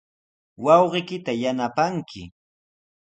Wawqiykita 0.63 1.31
yanapanki. 1.41 2.21